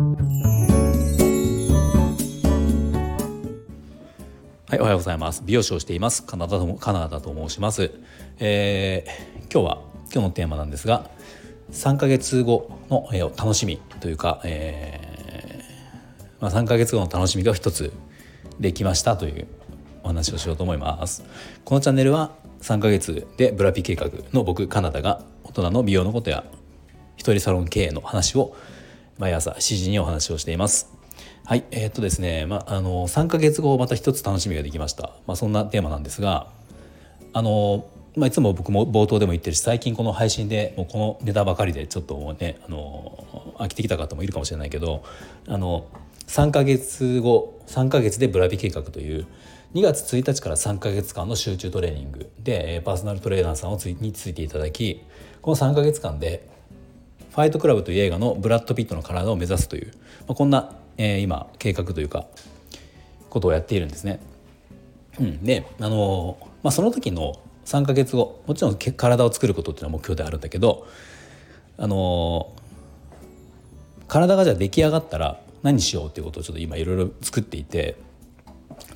[0.00, 0.06] は
[4.72, 5.42] い、おはようございます。
[5.44, 6.24] 美容師をしています。
[6.24, 7.90] カナダとカナダと申します。
[8.38, 11.10] えー、今日は今日のテーマなんですが、
[11.72, 17.92] 3ヶ月後の、えー、楽しみというか、えー、まあ、3ヶ月後の楽しみが一つ
[18.58, 19.48] できましたという
[20.02, 21.24] お話をしようと思います。
[21.66, 22.30] このチャンネルは
[22.62, 26.44] 3ヶ月でブラピ計画の僕カナダが大人の美容のことや
[27.18, 28.56] 一人サロン経営の話を
[29.20, 30.90] 毎朝7時にお話をしています。
[31.44, 36.46] はい、えー、っとですね、まあ、の3ヶ月後また一つ楽しみができました、まあ、そんなテーマなんですが
[37.34, 45.02] あの、まあ、いつも僕も冒頭でも言ってるし最近この配信でもうこのネタばかりでちょっとねあの飽きてきた方もいるかもしれないけど
[45.48, 45.86] あの
[46.26, 49.26] 3ヶ月後3ヶ月でブラビ計画という
[49.74, 55.02] 2月1日から3ヶ月間の集中トレーニングでパーソナルトレーナーさんをついについていただき
[55.42, 56.48] この3ヶ月間で
[57.30, 59.92] 「ファイトクラブ」という映画のブラッド・ピットの体を目指すという、
[60.26, 62.26] まあ、こんなえー、今計画というか
[63.30, 64.20] ことをやっているんですね。
[65.18, 70.86] うん、であのー、まあ、その時の3ヶ月後もちろん体を作ることっていうのは目標であるんだけど
[71.78, 77.96] あのー、体がじゃあ出来上がったら何しようっていうことをちょっと今いろいろ作っていて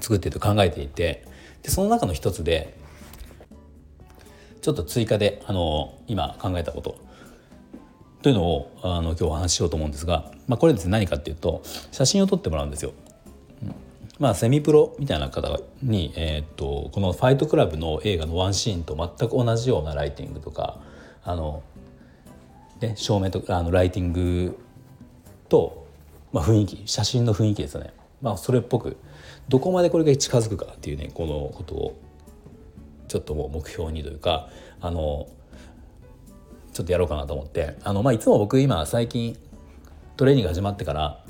[0.01, 1.27] 作っていて考えていて
[1.63, 2.77] でその中の一つで
[4.61, 6.99] ちょっと追加であの今考えたこと
[8.25, 11.61] というのをあの今日お話ししようと思うんですが、まあ、これですね何かっていうと
[11.93, 12.95] 写真を撮ってもらうんですよ。
[14.19, 20.79] まあ、セミプロみたいな方に、えー、っとこの「ファイトクラブ」の映画のワンシーンと全く同じようなライティングとか
[21.23, 21.63] あの、
[22.81, 24.59] ね、照明とかあのライティング
[25.51, 25.87] と、
[26.33, 28.97] まあ、雰囲気写真の雰囲気ですよね、まあ、それっぽく
[29.51, 31.99] どこまでこれが近づくかっていうねこのことを
[33.09, 34.49] ちょっともう目標にというか
[34.81, 35.27] あの
[36.75, 39.39] ちょっとやろうかなと思ってあの、まあ、いつも僕今最近
[40.17, 41.25] トレーニング始まってから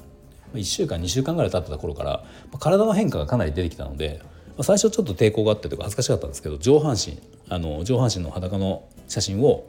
[0.54, 2.24] 1週間2週間ぐらい経ってた頃から
[2.58, 4.22] 体の変化がかなり出てきたので
[4.62, 9.68] 最初ちょっと抵抗があってとか恥ずかしかったんですけど上半身あの上半身の裸の写真を、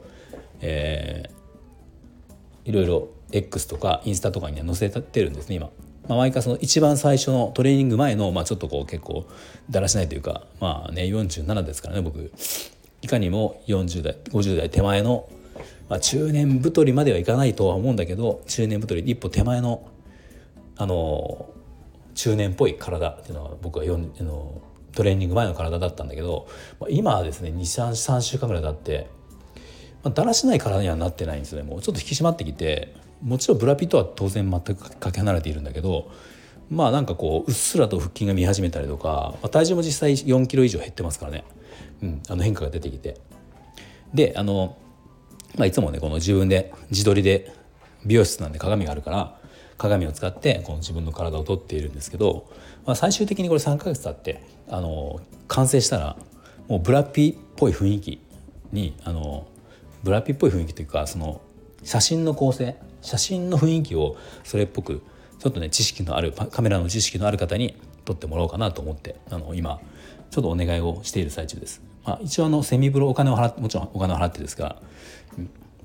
[0.60, 5.70] えー、いろいろ X とかインスタとかに、ね、載せてるんですね今。
[6.08, 9.26] まあ、毎回その一番最初のトレーニング前の、まあ、ちょっとこう結構
[9.68, 12.30] だらしないというかまあね47ですからね僕
[13.02, 15.28] いかにも40代50代手前の
[15.88, 19.88] まあ、中年太りまではいかないとは思うんだけど中年太り一歩手前の
[20.78, 21.48] あの
[22.14, 24.62] 中年っぽい体っていうのは僕はあの
[24.94, 26.48] トレーニング前の体だったんだけど、
[26.80, 29.06] まあ、今はですね23週間ぐらい経って、
[30.02, 31.62] まあ、だらしない体にはなってないんですね。
[31.62, 36.10] もうちょっと引き締まってきてもちろんブラピとは当然全くかけ離れているんだけど
[36.70, 41.44] まあなんかこううっすらと腹筋が見始めたりとか、まあ、体重も実際4キロ以上減ってますからね、
[42.02, 43.18] うん、あの変化が出てきて。
[44.14, 44.76] であの
[45.56, 47.52] まあ、いつもねこの自分で自撮りで
[48.04, 49.38] 美容室なんで鏡があるから
[49.78, 52.50] 鏡を使ってこの自分の体を撮っているんですけど、
[52.86, 56.16] まあ、最終的にこれ3ヶ月経ってあの完成したら
[56.68, 58.20] もうブラッピーっぽい雰囲気
[58.72, 59.46] にあの
[60.02, 61.40] ブラピっぽい雰囲気というかその
[61.82, 65.02] 写真の構成写真の雰囲気をそれっぽく
[65.38, 69.80] ちょっとね知識のあるカメラの知識のある方に撮ってもらおうかなと思ってあの今
[70.30, 71.82] ちょっとお願いをしている最中です。
[72.04, 74.80] まあ、一応あのセミブロお金を払っもちろんお金を払ってですが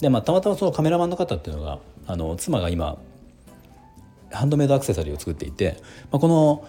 [0.02, 2.98] で、まあ、たまたまそのカメラマンの方っていうのがあの妻が今
[4.32, 5.78] ハンドメイドアクセサリーを作っていて、
[6.12, 6.68] まあ、この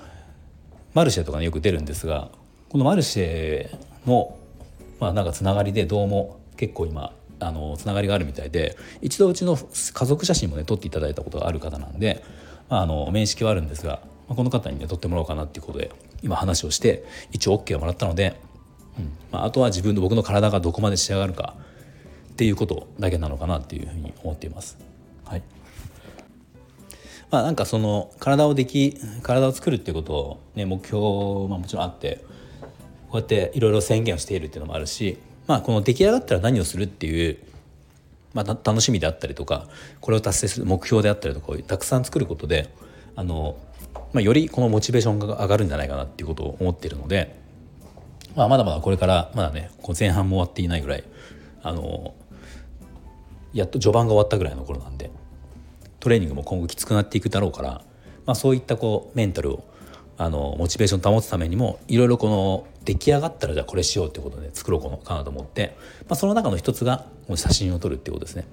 [0.94, 2.31] マルシェとかによく出るんですが
[2.69, 3.76] このマルシェ
[4.06, 4.37] の、
[5.00, 12.22] まあ、なんかつながりでどうも結構今あのつながりがあるみたいで一度うちの家族写真もね撮っていただいたことがある方なんで、
[12.69, 15.91] まあ、あの面識はあるんですが、まあ、この方にね撮ってもらおうかなっていうことで
[16.22, 18.41] 今話をして一応 OK をもらったので、
[18.98, 21.54] うんまあ、あとは自分の僕の体がどこまで仕上がるか
[22.42, 24.76] っていうことだけなのかなっていうふうに思っています。
[25.25, 25.42] はい
[27.30, 31.00] まあ、なんかその体をでき体を作るっていうことを、ね、目標
[31.48, 32.25] まあもちろんあって
[33.10, 37.38] こうやっていろいろ宣言をしているっていうのもあるし、まあ、この出来上がったら何をするっていう、
[38.34, 39.69] まあ、楽しみであったりとか
[40.00, 42.74] これを達成する目標であったりとかをたくさん作ることで
[43.15, 43.56] あの、
[44.12, 47.38] まあ、よりこのモチベーションが上がるんじゃないかなっていうことを思っているので、
[48.34, 51.04] まあ、まだまだこれからまだねこう前半も終わっていないぐらい
[51.62, 52.15] あの
[53.53, 55.10] やっと序盤が終わったぐらいの頃なんで
[56.01, 57.69] トレーニングも今後きつくなっていくだろうから、
[58.27, 59.65] まあ、そういったこうメンタルを
[60.19, 65.77] あのモチベーション保つためにもいろいろこの出来上がったらじゃあこれしようってことで作ろうかなと思って、
[66.09, 68.45] まあ、その中の一つが写真を撮るっていうことですね。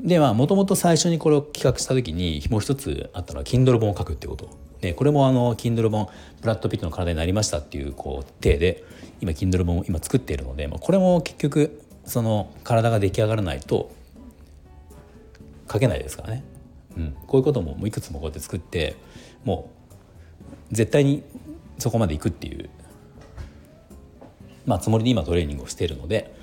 [0.00, 4.48] ではもともと最初にこれを企画した時にもう一つあったのは Kindle 本を書くってこと
[4.80, 6.08] でこれもあの Kindle 本
[6.40, 8.84] ブラッド・ピットの体になりましたっていうこう体で
[9.20, 13.92] 今 Kindle 本を今作っているので、まあ、これも結局その体が出来上がらないと
[15.70, 16.44] 書けないですからね、
[16.96, 18.96] うん、こういうこともいくつもこうやって作って
[19.44, 19.70] も
[20.70, 21.22] う絶対に
[21.78, 22.70] そこまで行くっていう、
[24.66, 26.34] まあ、つもりで今トレーニングをしているので、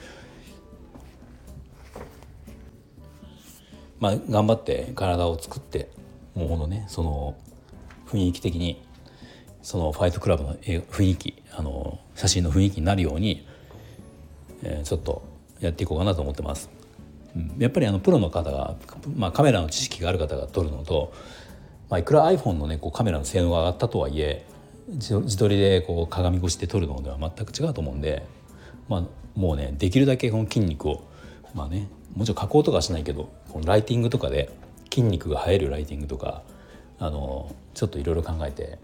[4.00, 5.90] まあ、頑張って体を作って
[6.36, 7.36] もうほんとねその
[8.08, 8.82] 雰囲気的に
[9.62, 13.46] そのファイトクラブの雰囲気あの写真の雰囲気になるように、
[14.64, 15.24] えー、ちょっと
[15.60, 16.70] やっていこうかなと思ってます。
[17.36, 18.76] うん、やっぱりあのプロの方が、
[19.16, 21.14] まあ、カメラの知識がある方が撮るのと、
[21.90, 24.46] まあ、いくら iPhone の、ね、こうカメラの性能が上がったとはいえ
[24.90, 28.26] 自撮りでこう鏡越しで撮るのでは全く違うと思うんで、
[28.88, 29.04] まあ、
[29.36, 31.04] もうねできるだけこの筋肉を
[31.54, 34.50] まあねもちろん加工とかはしないけどこのライティングとかで
[34.90, 36.42] 筋肉が生えるライティングとか
[37.00, 38.80] あのちょっといろいろ考えて、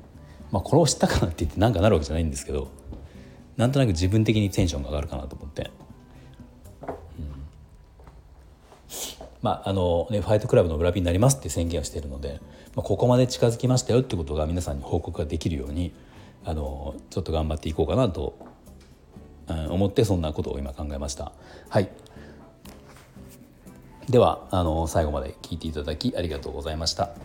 [0.52, 2.70] まあ、これを知ったかなって言って何かなるわけじゃないんですけど
[3.58, 5.72] なんとなく自分的にテンションが上がるかなと思って。
[9.42, 12.40] まああのね、ファイトクラブの裏火になりますって宣言をしているので、
[12.76, 15.94] まあ、ここまで近づきましたよってことが皆さんに報告ができるように
[16.46, 18.38] あのちょっと頑張っていこうかなと、
[19.48, 21.34] うん、思ってそんなことを今考えました。
[21.70, 21.90] はい
[24.10, 27.16] ではあの最後まで聞いていただきありがとうございました。